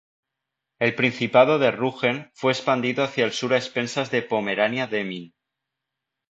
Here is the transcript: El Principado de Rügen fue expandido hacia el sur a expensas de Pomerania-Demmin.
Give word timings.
El 0.79 0.95
Principado 0.95 1.59
de 1.59 1.69
Rügen 1.69 2.31
fue 2.33 2.53
expandido 2.53 3.03
hacia 3.03 3.23
el 3.23 3.33
sur 3.33 3.53
a 3.53 3.57
expensas 3.57 4.09
de 4.09 4.23
Pomerania-Demmin. 4.23 5.31